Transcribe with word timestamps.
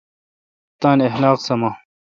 تان 0.81 0.99
اخلاق 1.07 1.37
سامہ۔ 1.47 1.69